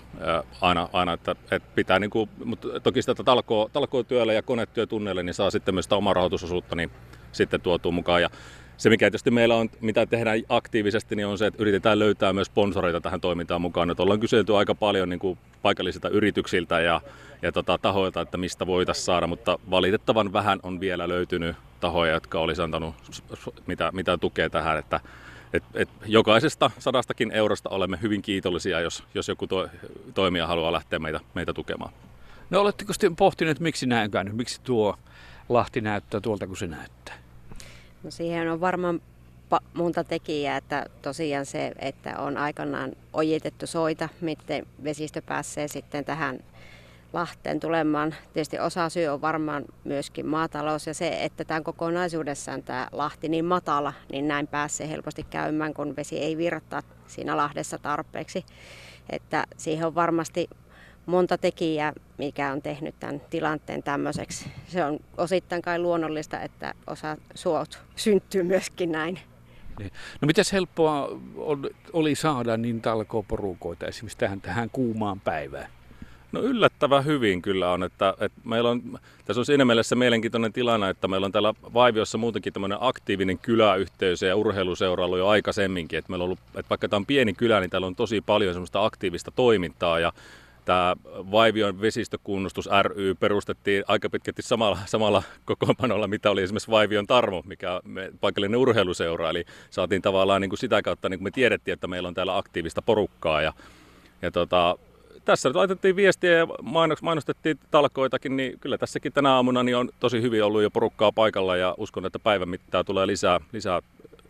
aina, 0.60 0.88
aina 0.92 1.12
että, 1.12 1.30
että 1.50 1.68
pitää, 1.74 1.98
niin 1.98 2.10
kuin, 2.10 2.30
mutta 2.44 2.80
toki 2.80 3.02
sitä 3.02 3.14
talkoo, 3.14 3.70
talkoo 3.72 4.02
työllä 4.02 4.32
ja 4.32 4.42
konetyötunneille, 4.42 5.22
niin 5.22 5.34
saa 5.34 5.50
sitten 5.50 5.74
myös 5.74 5.84
sitä 5.84 5.96
omaa 5.96 6.14
rahoitusosuutta 6.14 6.76
niin 6.76 6.90
sitten 7.32 7.60
tuotua 7.60 7.92
mukaan. 7.92 8.22
Ja 8.22 8.30
se, 8.76 8.90
mikä 8.90 9.04
tietysti 9.04 9.30
meillä 9.30 9.54
on, 9.54 9.70
mitä 9.80 10.06
tehdään 10.06 10.40
aktiivisesti, 10.48 11.16
niin 11.16 11.26
on 11.26 11.38
se, 11.38 11.46
että 11.46 11.62
yritetään 11.62 11.98
löytää 11.98 12.32
myös 12.32 12.46
sponsoreita 12.46 13.00
tähän 13.00 13.20
toimintaan 13.20 13.60
mukaan. 13.60 13.88
Nyt 13.88 14.00
ollaan 14.00 14.20
kyselty 14.20 14.56
aika 14.56 14.74
paljon 14.74 15.08
niin 15.08 15.20
kuin 15.20 15.38
paikallisilta 15.62 16.08
yrityksiltä 16.08 16.80
ja, 16.80 17.00
ja 17.42 17.52
tota, 17.52 17.78
tahoilta, 17.78 18.20
että 18.20 18.36
mistä 18.36 18.66
voitaisiin 18.66 19.04
saada, 19.04 19.26
mutta 19.26 19.58
valitettavan 19.70 20.32
vähän 20.32 20.60
on 20.62 20.80
vielä 20.80 21.08
löytynyt 21.08 21.56
tahoja, 21.80 22.12
jotka 22.12 22.40
olisi 22.40 22.62
antanut 22.62 22.94
mitä, 23.66 23.90
mitä 23.92 24.18
tukea 24.18 24.50
tähän, 24.50 24.78
että 24.78 25.00
et, 25.52 25.62
et 25.74 25.88
jokaisesta 26.06 26.70
sadastakin 26.78 27.30
eurosta 27.30 27.70
olemme 27.70 27.98
hyvin 28.02 28.22
kiitollisia, 28.22 28.80
jos, 28.80 29.04
jos 29.14 29.28
joku 29.28 29.46
to, 29.46 29.68
toimija 30.14 30.46
haluaa 30.46 30.72
lähteä 30.72 30.98
meitä, 30.98 31.20
meitä 31.34 31.52
tukemaan. 31.52 31.92
No 32.50 32.60
oletteko 32.60 32.92
sitten 32.92 33.16
pohtineet, 33.16 33.60
miksi 33.60 33.86
näin 33.86 34.10
käynyt? 34.10 34.36
Miksi 34.36 34.60
tuo 34.64 34.96
Lahti 35.48 35.80
näyttää 35.80 36.20
tuolta 36.20 36.46
kuin 36.46 36.56
se 36.56 36.66
näyttää? 36.66 37.14
No 38.02 38.10
siihen 38.10 38.50
on 38.52 38.60
varmaan 38.60 39.00
monta 39.74 40.04
tekijää, 40.04 40.56
että 40.56 40.86
tosiaan 41.02 41.46
se, 41.46 41.72
että 41.78 42.18
on 42.18 42.36
aikanaan 42.36 42.92
ojitettu 43.12 43.66
soita, 43.66 44.08
miten 44.20 44.66
vesistö 44.84 45.22
pääsee 45.22 45.68
sitten 45.68 46.04
tähän 46.04 46.38
Lahteen 47.12 47.60
tulemaan. 47.60 48.14
Tietysti 48.32 48.58
osa 48.58 48.88
syy 48.88 49.06
on 49.06 49.20
varmaan 49.20 49.64
myöskin 49.84 50.26
maatalous 50.26 50.86
ja 50.86 50.94
se, 50.94 51.24
että 51.24 51.44
tämän 51.44 51.64
kokonaisuudessaan 51.64 52.62
tämä 52.62 52.88
Lahti 52.92 53.28
niin 53.28 53.44
matala, 53.44 53.92
niin 54.12 54.28
näin 54.28 54.46
pääsee 54.46 54.88
helposti 54.88 55.22
käymään, 55.22 55.74
kun 55.74 55.96
vesi 55.96 56.18
ei 56.18 56.36
virtaa 56.36 56.82
siinä 57.06 57.36
Lahdessa 57.36 57.78
tarpeeksi. 57.78 58.44
Että 59.10 59.44
siihen 59.56 59.86
on 59.86 59.94
varmasti 59.94 60.50
monta 61.06 61.38
tekijää, 61.38 61.92
mikä 62.18 62.52
on 62.52 62.62
tehnyt 62.62 62.94
tämän 63.00 63.20
tilanteen 63.30 63.82
tämmöiseksi. 63.82 64.50
Se 64.66 64.84
on 64.84 64.98
osittain 65.16 65.62
kai 65.62 65.78
luonnollista, 65.78 66.40
että 66.40 66.74
osa 66.86 67.16
suot 67.34 67.82
syntyy 67.96 68.42
myöskin 68.42 68.92
näin. 68.92 69.18
No 70.20 70.26
mitäs 70.26 70.52
helppoa 70.52 71.08
oli 71.92 72.14
saada 72.14 72.56
niin 72.56 72.82
talkooporukoita 72.82 73.86
esimerkiksi 73.86 74.18
tähän, 74.18 74.40
tähän 74.40 74.70
kuumaan 74.70 75.20
päivään? 75.20 75.77
No 76.32 76.40
yllättävän 76.40 77.04
hyvin 77.04 77.42
kyllä 77.42 77.70
on, 77.70 77.82
että, 77.82 78.14
että 78.20 78.40
meillä 78.44 78.70
on, 78.70 78.98
tässä 79.24 79.40
on 79.40 79.46
siinä 79.46 79.64
mielessä 79.64 79.96
mielenkiintoinen 79.96 80.52
tilanne, 80.52 80.90
että 80.90 81.08
meillä 81.08 81.24
on 81.24 81.32
täällä 81.32 81.54
Vaiviossa 81.74 82.18
muutenkin 82.18 82.52
tämmöinen 82.52 82.78
aktiivinen 82.80 83.38
kyläyhteisö 83.38 84.26
ja 84.26 84.36
urheiluseura 84.36 85.04
ollut 85.04 85.18
jo 85.18 85.28
aikaisemminkin, 85.28 85.98
että 85.98 86.10
meillä 86.10 86.22
on 86.22 86.26
ollut, 86.26 86.38
että 86.46 86.70
vaikka 86.70 86.88
tämä 86.88 86.98
on 86.98 87.06
pieni 87.06 87.32
kylä, 87.32 87.60
niin 87.60 87.70
täällä 87.70 87.86
on 87.86 87.96
tosi 87.96 88.20
paljon 88.20 88.54
semmoista 88.54 88.84
aktiivista 88.84 89.30
toimintaa 89.30 90.00
ja 90.00 90.12
Tämä 90.68 90.96
Vaivion 91.30 91.80
vesistökunnostus 91.80 92.68
ry 92.82 93.14
perustettiin 93.14 93.84
aika 93.88 94.10
pitkälti 94.10 94.42
samalla, 94.42 94.78
samalla 94.86 95.22
kokoonpanolla, 95.44 96.08
mitä 96.08 96.30
oli 96.30 96.42
esimerkiksi 96.42 96.70
Vaivion 96.70 97.06
Tarmo, 97.06 97.42
mikä 97.46 97.80
me, 97.84 98.12
paikallinen 98.20 98.60
urheiluseura. 98.60 99.30
Eli 99.30 99.44
saatiin 99.70 100.02
tavallaan 100.02 100.40
niin 100.40 100.48
kuin 100.48 100.58
sitä 100.58 100.82
kautta, 100.82 101.08
niin 101.08 101.18
kuin 101.18 101.24
me 101.24 101.30
tiedettiin, 101.30 101.72
että 101.72 101.86
meillä 101.86 102.08
on 102.08 102.14
täällä 102.14 102.36
aktiivista 102.36 102.82
porukkaa. 102.82 103.42
Ja, 103.42 103.52
ja 104.22 104.30
tota, 104.30 104.78
tässä 105.28 105.48
nyt 105.48 105.56
laitettiin 105.56 105.96
viestiä 105.96 106.32
ja 106.32 106.46
mainostettiin 107.02 107.58
talkoitakin, 107.70 108.36
niin 108.36 108.58
kyllä 108.60 108.78
tässäkin 108.78 109.12
tänä 109.12 109.34
aamuna 109.34 109.62
niin 109.62 109.76
on 109.76 109.88
tosi 110.00 110.22
hyvin 110.22 110.44
ollut 110.44 110.62
jo 110.62 110.70
porukkaa 110.70 111.12
paikalla 111.12 111.56
ja 111.56 111.74
uskon, 111.78 112.06
että 112.06 112.18
päivän 112.18 112.48
mittaan 112.48 112.84
tulee 112.84 113.06
lisää, 113.06 113.40
lisää, 113.52 113.80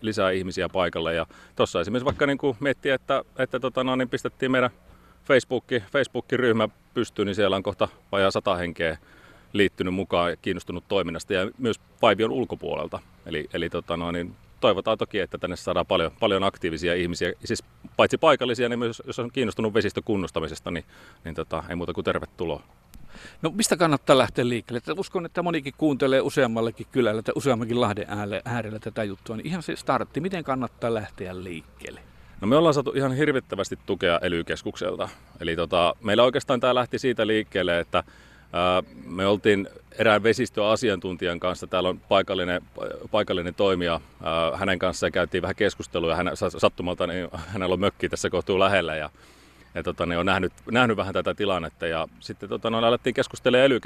lisää 0.00 0.30
ihmisiä 0.30 0.68
paikalle. 0.68 1.14
Ja 1.14 1.26
tuossa 1.56 1.80
esimerkiksi 1.80 2.04
vaikka 2.04 2.26
niin 2.26 2.38
kuin 2.38 2.56
miettiä, 2.60 2.94
että, 2.94 3.24
että 3.38 3.60
tota, 3.60 3.84
no, 3.84 3.96
niin 3.96 4.08
pistettiin 4.08 4.50
meidän 4.50 4.70
Facebookki, 5.24 5.82
Facebook-ryhmä 5.92 6.68
pystyy, 6.94 7.24
niin 7.24 7.34
siellä 7.34 7.56
on 7.56 7.62
kohta 7.62 7.88
vajaa 8.12 8.30
sata 8.30 8.56
henkeä 8.56 8.98
liittynyt 9.52 9.94
mukaan 9.94 10.30
ja 10.30 10.36
kiinnostunut 10.36 10.84
toiminnasta 10.88 11.34
ja 11.34 11.50
myös 11.58 11.80
Paivion 12.00 12.30
ulkopuolelta. 12.30 12.98
Eli, 13.26 13.48
eli 13.52 13.70
tota 13.70 13.96
no, 13.96 14.12
niin 14.12 14.34
toivotaan 14.60 14.98
toki, 14.98 15.18
että 15.18 15.38
tänne 15.38 15.56
saadaan 15.56 15.86
paljon, 15.86 16.10
paljon 16.20 16.44
aktiivisia 16.44 16.94
ihmisiä, 16.94 17.32
siis 17.44 17.64
paitsi 17.96 18.18
paikallisia, 18.18 18.68
niin 18.68 18.78
myös 18.78 19.02
jos 19.06 19.18
on 19.18 19.30
kiinnostunut 19.32 19.74
vesistökunnostamisesta, 19.74 20.70
niin, 20.70 20.84
niin 21.24 21.34
tota, 21.34 21.64
ei 21.68 21.76
muuta 21.76 21.92
kuin 21.92 22.04
tervetuloa. 22.04 22.62
No 23.42 23.50
mistä 23.50 23.76
kannattaa 23.76 24.18
lähteä 24.18 24.48
liikkeelle? 24.48 24.78
Että 24.78 24.92
uskon, 24.96 25.26
että 25.26 25.42
monikin 25.42 25.74
kuuntelee 25.78 26.20
useammallekin 26.20 26.86
kylällä 26.92 27.22
tai 27.22 27.32
useammankin 27.36 27.80
Lahden 27.80 28.06
äärellä 28.44 28.78
tätä 28.78 29.04
juttua, 29.04 29.36
niin 29.36 29.46
ihan 29.46 29.62
se 29.62 29.76
startti, 29.76 30.20
miten 30.20 30.44
kannattaa 30.44 30.94
lähteä 30.94 31.42
liikkeelle? 31.42 32.00
No 32.40 32.48
me 32.48 32.56
ollaan 32.56 32.74
saatu 32.74 32.92
ihan 32.96 33.12
hirvittävästi 33.12 33.78
tukea 33.86 34.20
ely 34.22 34.44
Eli 35.40 35.56
tota, 35.56 35.94
meillä 36.00 36.22
oikeastaan 36.22 36.60
tämä 36.60 36.74
lähti 36.74 36.98
siitä 36.98 37.26
liikkeelle, 37.26 37.80
että 37.80 38.04
me 39.04 39.26
oltiin 39.26 39.68
erään 39.98 40.22
vesistöasiantuntijan 40.22 41.40
kanssa, 41.40 41.66
täällä 41.66 41.88
on 41.88 42.00
paikallinen, 42.00 42.62
paikallinen 43.10 43.54
toimija, 43.54 44.00
hänen 44.54 44.78
kanssaan 44.78 45.12
käytiin 45.12 45.42
vähän 45.42 45.56
keskustelua, 45.56 46.16
hän 46.16 46.30
sattumalta 46.58 47.06
niin 47.06 47.28
hänellä 47.32 47.72
on 47.72 47.80
mökki 47.80 48.08
tässä 48.08 48.30
kohtuu 48.30 48.58
lähellä 48.58 48.96
ja 48.96 49.10
ja 49.74 49.82
tota, 49.82 50.06
ne 50.06 50.18
on 50.18 50.26
nähnyt, 50.26 50.52
nähnyt 50.70 50.96
vähän 50.96 51.14
tätä 51.14 51.34
tilannetta. 51.34 51.86
Ja 51.86 52.08
sitten 52.20 52.48
tota, 52.48 52.70
no, 52.70 52.78
alettiin 52.78 53.14
keskustella 53.14 53.58
ely 53.58 53.80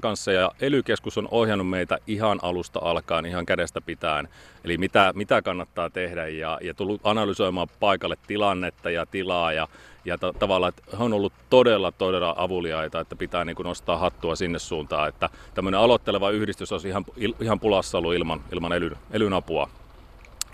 kanssa. 0.00 0.32
Ja 0.32 0.52
ely 0.60 0.82
on 1.16 1.28
ohjannut 1.30 1.68
meitä 1.68 1.98
ihan 2.06 2.38
alusta 2.42 2.80
alkaen, 2.82 3.26
ihan 3.26 3.46
kädestä 3.46 3.80
pitäen. 3.80 4.28
Eli 4.64 4.78
mitä, 4.78 5.12
mitä 5.16 5.42
kannattaa 5.42 5.90
tehdä? 5.90 6.28
Ja, 6.28 6.58
ja 6.62 6.74
tullut 6.74 7.00
analysoimaan 7.04 7.68
paikalle 7.80 8.16
tilannetta 8.26 8.90
ja 8.90 9.06
tilaa. 9.06 9.52
Ja, 9.52 9.68
ja 10.04 10.18
to, 10.18 10.32
tavallaan, 10.32 10.68
että 10.68 10.96
he 10.96 11.04
on 11.04 11.12
ollut 11.12 11.32
todella, 11.50 11.92
todella 11.92 12.34
avuliaita, 12.38 13.00
että 13.00 13.16
pitää 13.16 13.44
niin 13.44 13.56
kuin 13.56 13.66
nostaa 13.66 13.96
hattua 13.98 14.36
sinne 14.36 14.58
suuntaan, 14.58 15.08
että 15.08 15.28
tämmöinen 15.54 15.80
aloitteleva 15.80 16.30
yhdistys 16.30 16.72
olisi 16.72 16.88
ihan, 16.88 17.04
ihan 17.40 17.60
pulassa 17.60 17.98
ollut 17.98 18.14
ilman, 18.14 18.40
ilman 18.52 18.72
elyn, 18.72 18.96
elyn 19.10 19.32
apua. 19.32 19.68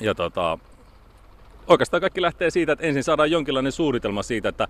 Ja 0.01 0.15
tota, 0.15 0.59
oikeastaan 1.67 2.01
kaikki 2.01 2.23
lähtee 2.23 2.51
siitä, 2.51 2.73
että 2.73 2.87
ensin 2.87 3.05
saadaan 3.05 3.31
jonkinlainen 3.31 3.73
suunnitelma 3.73 4.23
siitä, 4.23 4.49
että 4.49 4.69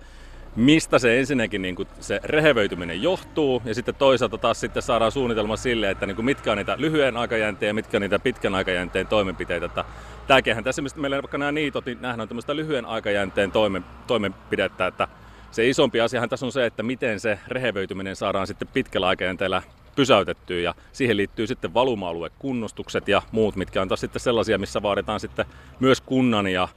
mistä 0.57 0.99
se 0.99 1.19
ensinnäkin 1.21 1.63
niin 1.63 1.77
kuin 1.77 1.89
se 2.01 2.21
rehevöityminen 2.25 3.03
johtuu, 3.03 3.63
ja 3.65 3.75
sitten 3.75 3.95
toisaalta 3.95 4.39
taas 4.39 4.61
sitten 4.61 4.83
saadaan 4.83 5.13
suunnitelma 5.13 5.57
sille, 5.57 5.91
että 5.91 6.07
niin 6.07 6.17
kuin 6.17 6.27
mitkä 6.27 6.53
on 6.53 6.59
niitä 6.59 6.75
lyhyen 6.79 7.17
aikajänteen 7.17 7.69
ja 7.69 7.75
mitkä 7.75 7.97
on 7.97 8.03
niitä 8.03 8.19
pitkän 8.19 8.55
aikajänteen 8.55 9.07
toimenpiteitä. 9.07 9.67
Että 9.67 9.85
tämäkin 10.27 10.65
tässä, 10.65 10.83
mistä 10.83 11.01
meillä 11.01 11.23
vaikka 11.23 11.39
nämä 11.39 11.53
niitot, 11.53 11.87
niin 11.87 11.99
nähdään 12.01 12.29
tämmöistä 12.29 12.57
lyhyen 12.57 12.87
aikajänteen 12.87 13.53
toimen, 13.53 13.85
toimenpidettä, 14.07 14.87
että 14.87 15.09
se 15.53 15.69
isompi 15.69 16.01
asiahan 16.01 16.29
tässä 16.29 16.47
on 16.47 16.53
se, 16.53 16.67
että 16.67 16.83
miten 16.83 17.21
se 17.21 17.39
rehevöityminen 17.49 18.17
saadaan 18.17 18.47
sitten 18.47 18.69
pitkällä 18.69 19.07
aikajänteellä 19.07 19.63
pysäytettyä 19.97 20.61
ja 20.61 20.75
siihen 20.93 21.17
liittyy 21.17 21.47
sitten 21.47 21.75
valuma-aluekunnostukset 21.75 23.09
ja 23.09 23.23
muut, 23.33 23.57
mitkä 23.57 23.83
on 23.83 23.89
taas 23.89 24.01
sitten 24.01 24.21
sellaisia, 24.21 24.59
missä 24.59 24.83
vaaditaan 24.83 25.21
sitten 25.21 25.47
myös 25.81 26.01
kunnan 26.01 26.47
ja, 26.47 26.69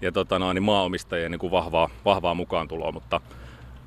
ja 0.00 0.12
tota 0.12 0.38
noin, 0.38 0.54
niin 0.54 0.62
maaomistajien 0.62 1.30
niin 1.30 1.38
kuin 1.38 1.50
vahvaa, 1.50 1.90
vahvaa 2.04 2.34
mukaan 2.34 2.68
tuloa, 2.68 2.92
mutta 2.92 3.20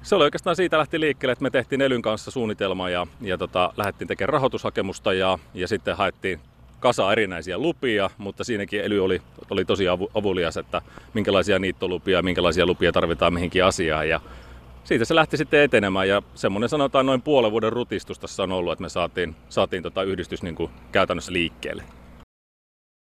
se 0.02 0.16
oli 0.16 0.24
oikeastaan 0.24 0.56
siitä 0.56 0.78
lähti 0.78 1.00
liikkeelle, 1.00 1.32
että 1.32 1.44
me 1.44 1.50
tehtiin 1.50 1.82
Elyn 1.82 2.02
kanssa 2.02 2.32
suunnitelma 2.32 2.90
ja, 2.90 3.08
ja 3.22 3.38
tota, 3.38 3.74
lähdettiin 3.78 4.08
tekemään 4.08 4.34
rahoitushakemusta 4.34 5.14
ja, 5.14 5.40
ja 5.54 5.68
sitten 5.68 5.98
haettiin 5.98 6.40
kasa 6.86 7.12
erinäisiä 7.12 7.58
lupia, 7.58 8.10
mutta 8.18 8.44
siinäkin 8.44 8.82
Ely 8.82 9.04
oli, 9.04 9.22
oli 9.50 9.66
tosi 9.66 9.86
avulias, 10.14 10.58
että 10.58 10.82
minkälaisia 11.14 11.60
niittolupia, 11.60 12.22
minkälaisia 12.22 12.66
lupia 12.66 12.92
tarvitaan 12.92 13.34
mihinkin 13.34 13.64
asiaan 13.64 14.10
ja 14.10 14.22
siitä 14.84 15.06
se 15.06 15.16
lähti 15.16 15.38
sitten 15.38 15.62
etenemään 15.62 16.08
ja 16.08 16.22
semmoinen 16.36 16.70
sanotaan 16.70 17.06
noin 17.06 17.22
puolen 17.22 17.52
vuoden 17.52 17.74
rutistus 17.74 18.20
tässä 18.20 18.44
on 18.44 18.52
ollut, 18.52 18.74
että 18.74 18.82
me 18.82 18.90
saatiin, 18.90 19.36
saatiin 19.50 19.84
tota 19.84 20.04
yhdistys 20.04 20.44
niin 20.44 20.56
kuin 20.56 20.72
käytännössä 20.92 21.34
liikkeelle. 21.34 21.84